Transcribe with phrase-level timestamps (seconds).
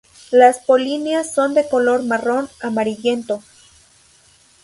[0.31, 3.43] Las polinias son de color marrón-amarillento.